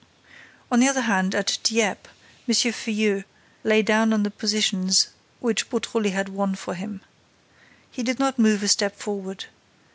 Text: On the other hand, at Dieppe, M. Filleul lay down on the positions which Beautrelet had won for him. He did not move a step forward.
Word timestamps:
On 0.71 0.79
the 0.79 0.87
other 0.87 1.01
hand, 1.01 1.35
at 1.35 1.59
Dieppe, 1.61 2.09
M. 2.47 2.55
Filleul 2.55 3.23
lay 3.63 3.83
down 3.83 4.11
on 4.13 4.23
the 4.23 4.31
positions 4.31 5.09
which 5.39 5.69
Beautrelet 5.69 6.11
had 6.13 6.29
won 6.29 6.55
for 6.55 6.73
him. 6.73 7.01
He 7.91 8.01
did 8.01 8.17
not 8.17 8.39
move 8.39 8.63
a 8.63 8.67
step 8.67 8.95
forward. 8.97 9.45